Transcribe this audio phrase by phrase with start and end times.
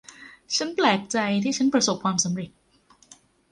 [0.55, 2.49] ฉันแปลกใจที่ฉันประสบความสำเร็จ